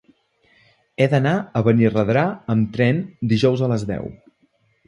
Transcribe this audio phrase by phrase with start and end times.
[1.03, 3.03] He d'anar a Benirredrà amb tren
[3.35, 4.11] dijous a les deu.